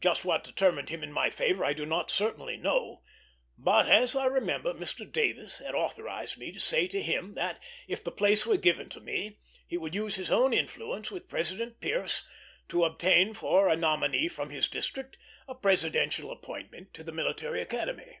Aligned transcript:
Just 0.00 0.24
what 0.24 0.44
determined 0.44 0.90
him 0.90 1.02
in 1.02 1.10
my 1.12 1.30
favor 1.30 1.64
I 1.64 1.72
do 1.72 1.84
not 1.84 2.08
certainly 2.08 2.56
know; 2.56 3.02
but, 3.58 3.88
as 3.88 4.14
I 4.14 4.26
remember, 4.26 4.72
Mr. 4.72 5.04
Davis 5.10 5.58
had 5.58 5.74
authorized 5.74 6.38
me 6.38 6.52
to 6.52 6.60
say 6.60 6.86
to 6.86 7.02
him 7.02 7.34
that, 7.34 7.60
if 7.88 8.04
the 8.04 8.12
place 8.12 8.46
were 8.46 8.56
given 8.56 8.88
me, 9.02 9.40
he 9.66 9.76
would 9.76 9.92
use 9.92 10.14
his 10.14 10.30
own 10.30 10.52
influence 10.54 11.10
with 11.10 11.26
President 11.28 11.80
Pierce 11.80 12.22
to 12.68 12.84
obtain 12.84 13.34
for 13.34 13.68
a 13.68 13.74
nominee 13.74 14.28
from 14.28 14.50
his 14.50 14.68
district 14.68 15.18
a 15.48 15.56
presidential 15.56 16.30
appointment 16.30 16.94
to 16.94 17.02
the 17.02 17.10
Military 17.10 17.60
Academy. 17.60 18.18